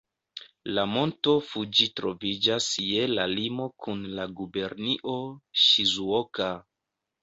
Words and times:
La 0.77 0.85
Monto 0.93 1.33
Fuĝi 1.49 1.89
troviĝas 2.01 2.71
je 2.87 3.05
la 3.13 3.29
limo 3.37 3.71
kun 3.87 4.05
la 4.17 4.29
gubernio 4.43 5.19
Ŝizuoka. 5.71 6.55